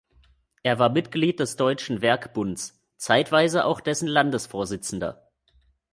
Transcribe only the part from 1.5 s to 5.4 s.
Deutschen Werkbunds, zeitweise auch dessen Landesvorsitzender.